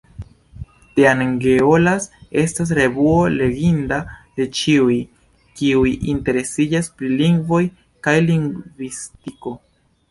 Teangeolas 0.99 2.07
estas 2.45 2.71
revuo 2.79 3.19
leginda 3.35 4.01
de 4.41 4.49
ĉiuj, 4.61 4.97
kiuj 5.61 5.87
interesiĝas 6.17 6.93
pri 6.99 7.15
lingvoj 7.23 7.63
kaj 8.09 8.21
lingvistiko. 8.33 9.59